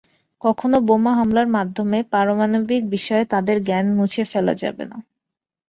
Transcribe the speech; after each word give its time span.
কোনো 0.57 0.77
বোমা 0.87 1.11
হামলার 1.17 1.47
মাধ্যমে 1.57 1.99
পারমাণবিক 2.13 2.81
বিষয়ে 2.93 3.23
তাদের 3.33 3.57
জ্ঞানও 3.67 3.97
মুছে 3.97 4.23
ফেলা 4.31 4.53
যাবে 4.61 4.83
না। 4.91 4.97